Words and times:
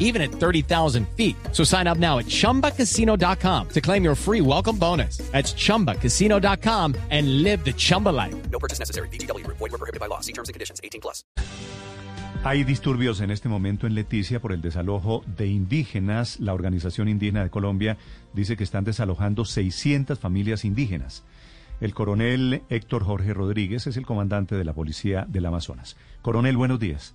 even 0.00 0.20
at 0.20 0.32
30,000 0.32 1.06
feet. 1.16 1.36
So 1.52 1.62
sign 1.62 1.86
up 1.86 1.98
now 1.98 2.18
at 2.18 2.26
chumbacasino.com 2.26 3.68
to 3.68 3.80
claim 3.80 4.02
your 4.02 4.16
free 4.16 4.40
welcome 4.40 4.76
bonus. 4.76 5.18
That's 5.30 5.54
chumbacasino.com 5.54 6.96
and 7.10 7.44
live 7.44 7.64
the 7.64 7.72
Chumba 7.72 8.08
life. 8.08 8.34
No 8.50 8.58
purchase 8.58 8.80
necessary. 8.80 9.08
BGW. 9.08 9.46
Void 9.46 9.60
were 9.60 9.78
prohibited 9.78 10.00
by 10.00 10.06
law. 10.06 10.20
See 10.20 10.32
terms 10.32 10.48
and 10.48 10.54
conditions. 10.54 10.80
18 10.82 11.00
plus. 11.00 11.22
Hay 12.42 12.64
disturbios 12.64 13.20
en 13.20 13.30
este 13.30 13.50
momento 13.50 13.86
en 13.86 13.94
Leticia 13.94 14.40
por 14.40 14.52
el 14.52 14.62
desalojo 14.62 15.22
de 15.36 15.46
indígenas. 15.46 16.40
La 16.40 16.54
Organización 16.54 17.08
Indígena 17.08 17.42
de 17.42 17.50
Colombia 17.50 17.98
dice 18.32 18.56
que 18.56 18.64
están 18.64 18.84
desalojando 18.84 19.44
600 19.44 20.18
familias 20.18 20.64
indígenas. 20.64 21.22
El 21.82 21.92
coronel 21.92 22.62
Héctor 22.70 23.04
Jorge 23.04 23.34
Rodríguez 23.34 23.86
es 23.86 23.98
el 23.98 24.06
comandante 24.06 24.54
de 24.54 24.64
la 24.64 24.72
Policía 24.72 25.26
del 25.28 25.44
Amazonas. 25.44 25.96
Coronel, 26.22 26.56
buenos 26.56 26.80
días. 26.80 27.14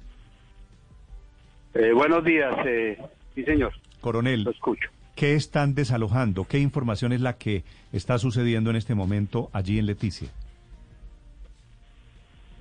Eh, 1.76 1.92
buenos 1.94 2.24
días, 2.24 2.56
eh, 2.66 2.98
sí 3.36 3.44
señor, 3.44 3.74
Coronel, 4.02 4.44
lo 4.44 4.52
escucho. 4.52 4.90
¿qué 5.16 5.36
están 5.36 5.76
desalojando? 5.76 6.46
¿Qué 6.46 6.60
información 6.60 7.12
es 7.14 7.22
la 7.22 7.38
que 7.38 7.64
está 7.92 8.18
sucediendo 8.18 8.70
en 8.70 8.76
este 8.78 8.96
momento 8.96 9.50
allí 9.54 9.78
en 9.80 9.86
Leticia? 9.86 10.30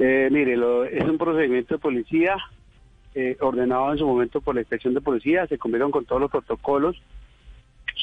Eh, 0.01 0.29
mire, 0.33 0.57
lo- 0.57 0.85
es 0.85 1.05
un 1.05 1.19
procedimiento 1.19 1.75
de 1.75 1.79
policía 1.79 2.37
eh, 3.15 3.37
ordenado 3.41 3.93
en 3.93 3.99
su 3.99 4.07
momento 4.07 4.41
por 4.41 4.57
la 4.57 4.63
inspección 4.63 4.93
de 4.95 5.01
policía, 5.01 5.47
se 5.47 5.59
cumplieron 5.59 5.93
con 5.93 6.05
todos 6.05 6.21
los 6.21 6.31
protocolos. 6.33 7.01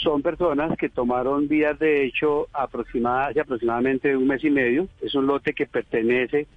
Son 0.03 0.21
personas 0.21 0.77
que 0.77 0.87
tomaron 0.87 1.49
vías 1.49 1.77
de 1.77 2.05
hecho 2.05 2.47
aproximada, 2.53 3.27
hace 3.27 3.41
aproximadamente 3.41 4.15
un 4.15 4.25
mes 4.27 4.41
y 4.45 4.49
medio. 4.49 4.87
Es 5.01 5.13
un 5.15 5.27
lote 5.27 5.53
que 5.53 5.65
pertenece 5.65 6.47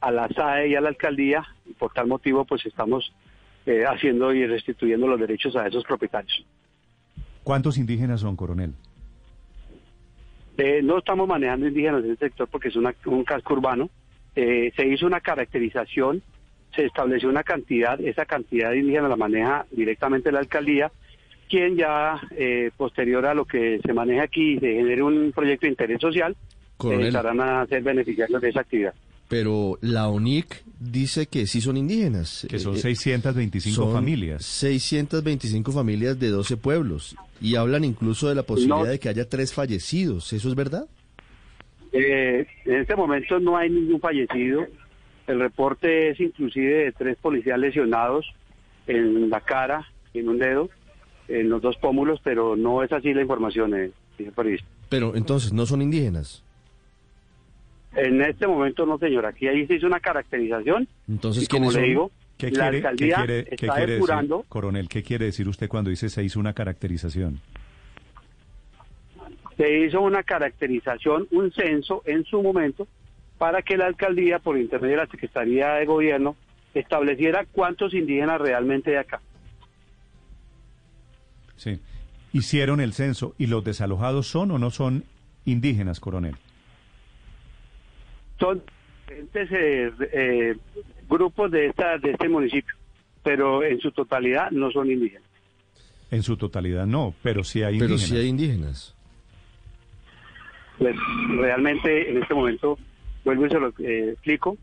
a 0.00 0.10
la 0.10 0.26
SAE 0.28 0.70
y 0.70 0.74
a 0.74 0.80
la 0.80 0.88
alcaldía 0.88 1.46
y 1.66 1.72
por 1.74 1.92
tal 1.92 2.08
motivo 2.08 2.44
pues 2.44 2.66
estamos 2.66 3.12
eh, 3.66 3.84
haciendo 3.86 4.32
y 4.34 4.46
restituyendo 4.46 5.06
los 5.06 5.20
derechos 5.20 5.54
a 5.56 5.66
esos 5.66 5.84
propietarios. 5.84 6.44
¿Cuántos 7.44 7.78
indígenas 7.78 8.20
son, 8.20 8.36
coronel? 8.36 8.72
Eh, 10.58 10.80
no 10.82 10.98
estamos 10.98 11.26
manejando 11.26 11.68
indígenas 11.68 12.04
en 12.04 12.10
el 12.10 12.18
sector 12.18 12.48
porque 12.48 12.68
es 12.68 12.76
una- 12.76 12.94
un 13.06 13.24
casco 13.24 13.54
urbano. 13.54 13.88
Eh, 14.36 14.72
se 14.76 14.86
hizo 14.86 15.06
una 15.06 15.20
caracterización, 15.20 16.22
se 16.74 16.84
estableció 16.84 17.28
una 17.28 17.42
cantidad, 17.42 18.00
esa 18.00 18.26
cantidad 18.26 18.70
de 18.70 18.78
indígenas 18.78 19.10
la 19.10 19.16
maneja 19.16 19.66
directamente 19.70 20.30
la 20.30 20.40
alcaldía, 20.40 20.90
quien 21.48 21.76
ya 21.76 22.20
eh, 22.36 22.70
posterior 22.76 23.26
a 23.26 23.34
lo 23.34 23.44
que 23.44 23.80
se 23.84 23.92
maneja 23.92 24.22
aquí 24.24 24.58
se 24.58 24.74
genere 24.74 25.02
un 25.02 25.32
proyecto 25.32 25.66
de 25.66 25.70
interés 25.72 26.00
social, 26.00 26.36
eh, 26.92 27.08
estarán 27.08 27.40
a 27.40 27.66
ser 27.66 27.82
beneficiarios 27.82 28.40
de 28.40 28.48
esa 28.50 28.60
actividad. 28.60 28.94
Pero 29.30 29.78
la 29.80 30.08
ONIC 30.08 30.64
dice 30.80 31.26
que 31.26 31.46
sí 31.46 31.60
son 31.62 31.76
indígenas. 31.78 32.46
Que 32.50 32.58
son 32.58 32.74
Eh, 32.74 32.80
625 32.80 33.74
son 33.76 33.92
familias. 33.94 34.44
625 34.44 35.72
familias 35.72 36.18
de 36.18 36.28
12 36.28 36.56
pueblos. 36.58 37.16
Y 37.40 37.54
hablan 37.54 37.84
incluso 37.84 38.28
de 38.28 38.34
la 38.34 38.42
posibilidad 38.42 38.78
No. 38.80 38.84
de 38.90 38.98
que 38.98 39.08
haya 39.08 39.26
tres 39.28 39.54
fallecidos. 39.54 40.32
¿Eso 40.32 40.48
es 40.48 40.54
verdad? 40.54 40.86
Eh, 41.92 42.46
en 42.66 42.74
este 42.74 42.94
momento 42.96 43.38
no 43.40 43.56
hay 43.56 43.70
ningún 43.70 44.00
fallecido. 44.00 44.66
El 45.26 45.38
reporte 45.38 46.10
es 46.10 46.20
inclusive 46.20 46.84
de 46.86 46.92
tres 46.92 47.16
policías 47.18 47.58
lesionados 47.58 48.26
en 48.88 49.30
la 49.30 49.40
cara, 49.40 49.86
en 50.12 50.28
un 50.28 50.38
dedo, 50.38 50.70
en 51.28 51.48
los 51.48 51.62
dos 51.62 51.76
pómulos, 51.76 52.20
pero 52.24 52.56
no 52.56 52.82
es 52.82 52.90
así 52.92 53.14
la 53.14 53.22
información, 53.22 53.74
eh. 53.74 53.92
Pero 54.88 55.14
entonces 55.16 55.52
no 55.52 55.64
son 55.66 55.80
indígenas. 55.82 56.42
En 57.96 58.22
este 58.22 58.46
momento 58.46 58.86
no, 58.86 58.98
señor. 58.98 59.26
Aquí 59.26 59.48
ahí 59.48 59.66
se 59.66 59.74
hizo 59.74 59.86
una 59.86 60.00
caracterización 60.00 60.86
Entonces, 61.08 61.48
como 61.48 61.68
¿quiénes 61.68 61.82
le 61.82 61.88
digo, 61.88 62.10
¿Qué 62.38 62.50
la 62.50 62.70
quiere, 62.70 62.80
qué 62.80 62.88
alcaldía 62.88 63.26
qué 63.26 63.54
está 63.54 63.74
quiere 63.74 63.92
depurando. 63.94 64.36
decir, 64.38 64.48
coronel? 64.48 64.88
¿Qué 64.88 65.02
quiere 65.02 65.24
decir 65.26 65.48
usted 65.48 65.68
cuando 65.68 65.90
dice 65.90 66.08
se 66.08 66.22
hizo 66.22 66.38
una 66.38 66.52
caracterización? 66.52 67.40
se 69.60 69.78
hizo 69.84 70.00
una 70.00 70.22
caracterización, 70.22 71.28
un 71.32 71.52
censo 71.52 72.02
en 72.06 72.24
su 72.24 72.42
momento, 72.42 72.88
para 73.36 73.60
que 73.60 73.76
la 73.76 73.88
alcaldía, 73.88 74.38
por 74.38 74.56
intermedio 74.56 74.96
de 74.96 75.04
la 75.04 75.10
Secretaría 75.10 75.74
de 75.74 75.84
Gobierno, 75.84 76.34
estableciera 76.72 77.44
cuántos 77.44 77.92
indígenas 77.92 78.40
realmente 78.40 78.92
hay 78.92 78.96
acá. 78.96 79.20
Sí. 81.56 81.78
Hicieron 82.32 82.80
el 82.80 82.94
censo 82.94 83.34
y 83.36 83.48
los 83.48 83.62
desalojados 83.62 84.28
son 84.28 84.50
o 84.50 84.58
no 84.58 84.70
son 84.70 85.04
indígenas, 85.44 86.00
coronel. 86.00 86.36
Son 88.40 88.62
diferentes 89.06 89.48
eh, 89.52 89.92
eh, 90.12 90.56
grupos 91.08 91.50
de, 91.50 91.66
esta, 91.66 91.98
de 91.98 92.10
este 92.12 92.28
municipio, 92.28 92.74
pero 93.22 93.62
en 93.62 93.78
su 93.80 93.92
totalidad 93.92 94.50
no 94.50 94.70
son 94.72 94.90
indígenas. 94.90 95.28
En 96.10 96.22
su 96.24 96.36
totalidad 96.36 96.86
no, 96.86 97.14
pero 97.22 97.44
sí 97.44 97.62
hay 97.62 97.78
Pero 97.78 97.92
indígenas. 97.92 98.08
sí 98.08 98.16
hay 98.16 98.26
indígenas. 98.28 98.96
Pues 100.78 100.96
realmente 101.36 102.10
en 102.10 102.22
este 102.22 102.34
momento, 102.34 102.78
vuelvo 103.24 103.46
y 103.46 103.50
se 103.50 103.60
lo 103.60 103.68
eh, 103.80 104.10
explico, 104.12 104.56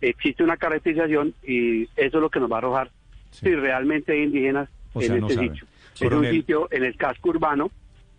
existe 0.00 0.42
una 0.42 0.56
caracterización 0.56 1.34
y 1.46 1.82
eso 1.84 1.90
es 1.96 2.14
lo 2.14 2.30
que 2.30 2.40
nos 2.40 2.50
va 2.50 2.56
a 2.56 2.58
arrojar 2.58 2.90
Sí. 3.30 3.46
si 3.46 3.54
realmente 3.54 4.12
hay 4.12 4.22
indígenas 4.22 4.68
O 4.94 5.00
en 5.02 5.06
sea, 5.08 5.16
no 5.16 5.26
este 5.26 5.34
saben. 5.34 5.50
sitio. 5.52 5.66
Es 6.00 6.12
un 6.12 6.24
sitio 6.30 6.68
en 6.70 6.84
el 6.84 6.96
casco 6.96 7.28
urbano, 7.30 7.70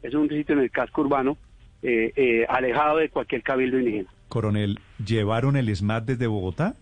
es 0.03 0.13
un 0.13 0.29
sitio 0.29 0.53
en 0.53 0.61
el 0.61 0.69
casco 0.71 1.01
urbano 1.01 1.37
eh, 1.83 2.11
eh, 2.15 2.45
alejado 2.49 2.97
de 2.97 3.09
cualquier 3.09 3.43
cabildo 3.43 3.79
indígena. 3.79 4.09
Coronel, 4.29 4.79
¿llevaron 5.05 5.55
el 5.57 5.73
SMAT 5.75 6.05
desde 6.05 6.27
Bogotá? 6.27 6.75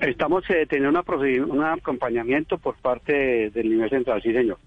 Estamos 0.00 0.44
eh, 0.48 0.66
teniendo 0.66 0.90
una 1.00 1.44
un 1.52 1.62
acompañamiento 1.64 2.56
por 2.58 2.76
parte 2.76 3.12
de- 3.12 3.50
del 3.50 3.68
nivel 3.70 3.90
central, 3.90 4.22
sí 4.22 4.32
señor. 4.32 4.58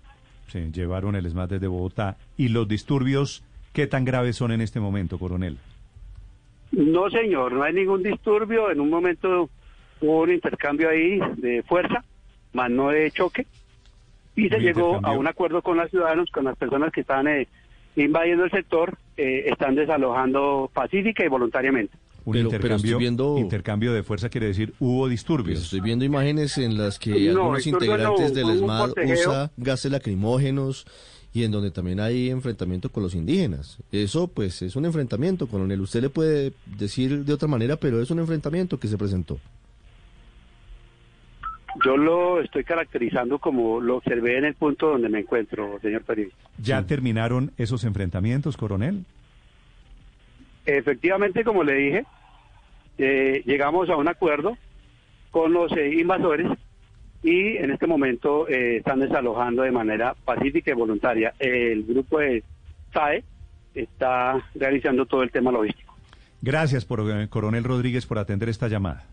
Sí, 0.47 0.69
llevaron 0.71 1.15
el 1.15 1.25
SMAT 1.29 1.51
desde 1.51 1.67
Bogotá. 1.67 2.17
¿Y 2.37 2.49
los 2.49 2.67
disturbios 2.67 3.43
qué 3.73 3.87
tan 3.87 4.05
graves 4.05 4.35
son 4.35 4.51
en 4.51 4.61
este 4.61 4.79
momento, 4.79 5.17
coronel? 5.17 5.57
No 6.71 7.09
señor, 7.09 7.53
no 7.53 7.63
hay 7.63 7.73
ningún 7.73 8.03
disturbio, 8.03 8.69
en 8.71 8.79
un 8.79 8.89
momento 8.89 9.49
hubo 10.01 10.21
un 10.21 10.31
intercambio 10.31 10.89
ahí 10.89 11.19
de 11.37 11.63
fuerza, 11.63 12.03
más 12.51 12.69
no 12.69 12.89
de 12.89 13.09
choque, 13.11 13.45
y 14.35 14.49
se 14.49 14.59
llegó 14.59 14.99
a 15.03 15.11
un 15.13 15.27
acuerdo 15.27 15.61
con 15.61 15.77
los 15.77 15.89
ciudadanos, 15.89 16.29
con 16.31 16.45
las 16.45 16.57
personas 16.57 16.91
que 16.91 17.01
están 17.01 17.27
eh, 17.27 17.47
invadiendo 17.95 18.45
el 18.45 18.51
sector, 18.51 18.97
eh, 19.17 19.45
están 19.47 19.75
desalojando 19.75 20.69
pacífica 20.73 21.23
y 21.25 21.27
voluntariamente. 21.29 21.95
Un 22.25 22.33
Pero- 22.33 22.45
intercambio, 22.45 22.97
viendo- 22.97 23.37
intercambio 23.37 23.91
de 23.93 24.01
fuerza 24.03 24.29
quiere 24.29 24.47
decir 24.47 24.73
hubo 24.79 25.01
Pues 25.01 25.11
disturbios. 25.11 25.61
estoy 25.61 25.81
viendo 25.81 26.05
imágenes 26.05 26.57
en 26.57 26.77
las 26.77 26.97
que 26.97 27.09
No, 27.33 27.41
algunos 27.47 27.65
no, 27.67 27.71
integrantes 27.73 28.33
del 28.33 28.49
ESMAD 28.49 28.91
usa 29.13 29.51
gases 29.57 29.91
lacrimógenos 29.91 30.85
y 31.33 31.43
en 31.43 31.51
donde 31.51 31.71
también 31.71 31.99
hay 31.99 32.29
enfrentamiento 32.29 32.89
con 32.89 33.03
los 33.03 33.13
indígenas. 33.13 33.77
Eso 33.91 34.27
pues 34.27 34.61
es 34.61 34.75
un 34.77 34.85
enfrentamiento, 34.85 35.47
coronel. 35.47 35.81
Usted 35.81 36.01
le 36.01 36.09
puede 36.09 36.53
decir 36.77 37.25
de 37.25 37.33
otra 37.33 37.47
manera, 37.49 37.75
pero 37.75 38.01
es 38.01 38.09
un 38.09 38.19
enfrentamiento 38.19 38.79
que 38.79 38.87
se 38.87 38.97
presentó. 38.97 39.37
Yo 41.83 41.97
lo 41.97 42.41
estoy 42.41 42.63
caracterizando 42.63 43.39
como 43.39 43.81
lo 43.81 43.97
observé 43.97 44.37
en 44.37 44.45
el 44.45 44.53
punto 44.53 44.89
donde 44.89 45.09
me 45.09 45.19
encuentro, 45.19 45.79
señor 45.81 46.03
periodista. 46.03 46.37
¿Ya 46.57 46.85
terminaron 46.85 47.51
esos 47.57 47.83
enfrentamientos, 47.83 48.57
coronel? 48.57 49.05
Efectivamente, 50.65 51.43
como 51.43 51.63
le 51.63 51.73
dije, 51.73 52.05
eh, 52.97 53.43
llegamos 53.45 53.89
a 53.89 53.95
un 53.95 54.07
acuerdo 54.07 54.57
con 55.31 55.51
los 55.51 55.71
eh, 55.71 55.93
invasores 55.95 56.47
y 57.23 57.57
en 57.57 57.71
este 57.71 57.87
momento 57.87 58.47
eh, 58.47 58.77
están 58.77 58.99
desalojando 58.99 59.63
de 59.63 59.71
manera 59.71 60.13
pacífica 60.25 60.71
y 60.71 60.75
voluntaria. 60.75 61.33
El 61.39 61.83
grupo 61.85 62.19
de 62.19 62.43
SAE 62.93 63.23
está 63.73 64.43
realizando 64.53 65.05
todo 65.05 65.23
el 65.23 65.31
tema 65.31 65.51
logístico. 65.51 65.95
Gracias, 66.41 66.83
por, 66.83 66.99
eh, 67.09 67.27
coronel 67.29 67.63
Rodríguez, 67.63 68.05
por 68.05 68.19
atender 68.19 68.49
esta 68.49 68.67
llamada. 68.67 69.05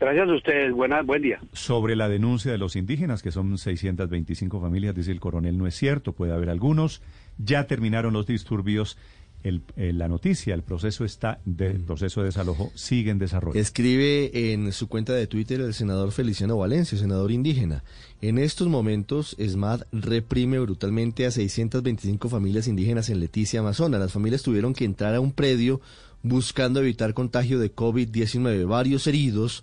Gracias 0.00 0.28
a 0.28 0.34
ustedes. 0.34 0.72
Buenas, 0.72 1.04
buen 1.04 1.22
día. 1.22 1.40
Sobre 1.52 1.96
la 1.96 2.08
denuncia 2.08 2.52
de 2.52 2.58
los 2.58 2.76
indígenas, 2.76 3.20
que 3.20 3.32
son 3.32 3.58
625 3.58 4.60
familias, 4.60 4.94
dice 4.94 5.10
el 5.10 5.18
coronel, 5.18 5.58
no 5.58 5.66
es 5.66 5.74
cierto, 5.74 6.12
puede 6.12 6.32
haber 6.32 6.50
algunos. 6.50 7.02
Ya 7.36 7.66
terminaron 7.66 8.12
los 8.12 8.26
disturbios. 8.26 8.96
El, 9.44 9.62
eh, 9.76 9.92
la 9.92 10.08
noticia, 10.08 10.52
el 10.54 10.62
proceso 10.62 11.04
está, 11.04 11.38
de, 11.44 11.70
el 11.70 11.84
proceso 11.84 12.20
de 12.20 12.26
desalojo 12.26 12.72
sigue 12.74 13.12
en 13.12 13.20
desarrollo. 13.20 13.58
Escribe 13.58 14.52
en 14.52 14.72
su 14.72 14.88
cuenta 14.88 15.12
de 15.12 15.28
Twitter 15.28 15.60
el 15.60 15.74
senador 15.74 16.10
Feliciano 16.10 16.56
Valencia, 16.56 16.98
senador 16.98 17.30
indígena. 17.30 17.84
En 18.20 18.38
estos 18.38 18.66
momentos, 18.66 19.36
ESMAD 19.38 19.82
reprime 19.92 20.58
brutalmente 20.58 21.24
a 21.24 21.30
625 21.30 22.28
familias 22.28 22.66
indígenas 22.66 23.10
en 23.10 23.20
Leticia, 23.20 23.60
Amazonas. 23.60 24.00
Las 24.00 24.12
familias 24.12 24.42
tuvieron 24.42 24.74
que 24.74 24.84
entrar 24.84 25.14
a 25.14 25.20
un 25.20 25.30
predio 25.30 25.80
buscando 26.22 26.80
evitar 26.80 27.14
contagio 27.14 27.60
de 27.60 27.72
COVID-19. 27.72 28.66
Varios 28.66 29.06
heridos 29.06 29.62